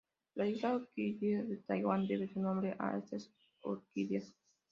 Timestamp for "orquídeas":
3.61-4.33